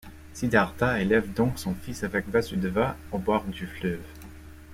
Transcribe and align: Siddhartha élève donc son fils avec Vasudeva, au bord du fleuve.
Siddhartha 0.33 0.99
élève 0.99 1.31
donc 1.31 1.59
son 1.59 1.75
fils 1.75 2.03
avec 2.03 2.27
Vasudeva, 2.27 2.97
au 3.11 3.19
bord 3.19 3.43
du 3.43 3.67
fleuve. 3.67 4.01